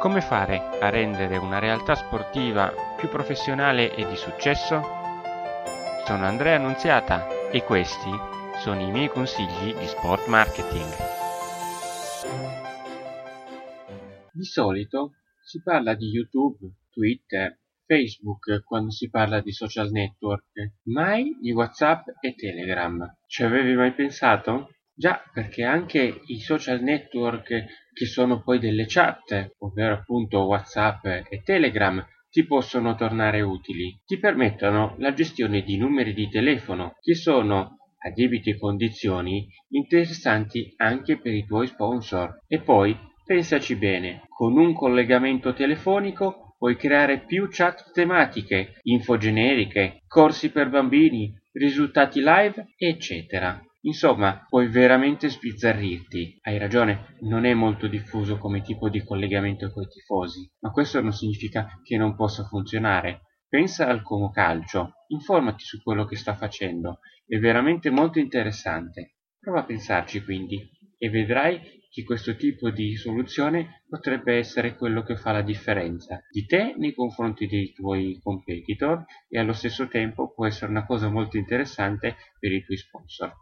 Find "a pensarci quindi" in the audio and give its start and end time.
69.60-70.60